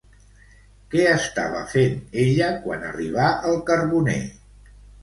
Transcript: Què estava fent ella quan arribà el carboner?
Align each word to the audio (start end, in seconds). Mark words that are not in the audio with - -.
Què 0.93 1.03
estava 1.09 1.61
fent 1.75 2.01
ella 2.27 2.51
quan 2.65 2.89
arribà 2.95 3.31
el 3.53 3.63
carboner? 3.71 4.23